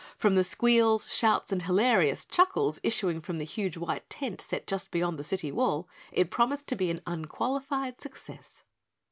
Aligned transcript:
From 0.17 0.33
the 0.33 0.43
squeals, 0.43 1.13
shouts, 1.15 1.51
and 1.51 1.61
hilarious 1.61 2.25
chuckles 2.25 2.79
issuing 2.81 3.21
from 3.21 3.37
the 3.37 3.43
huge 3.43 3.77
white 3.77 4.09
tent 4.09 4.41
set 4.41 4.65
just 4.65 4.89
beyond 4.89 5.19
the 5.19 5.23
city 5.23 5.51
wall, 5.51 5.87
it 6.11 6.31
promised 6.31 6.65
to 6.69 6.75
be 6.75 6.89
an 6.89 7.03
unqualified 7.05 8.01
success. 8.01 8.63